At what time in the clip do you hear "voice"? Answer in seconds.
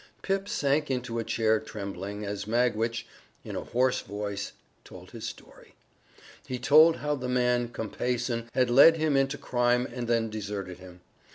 4.01-4.53